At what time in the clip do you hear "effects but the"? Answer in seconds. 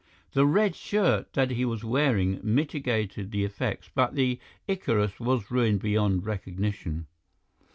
3.45-4.39